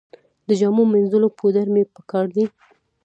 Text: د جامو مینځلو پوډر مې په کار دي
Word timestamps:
د 0.47 0.49
جامو 0.59 0.83
مینځلو 0.93 1.27
پوډر 1.37 1.67
مې 1.73 1.83
په 1.93 2.01
کار 2.11 2.25
دي 2.35 2.45